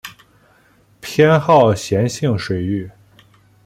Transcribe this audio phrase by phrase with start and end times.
[0.99, 2.89] 偏好咸性水域。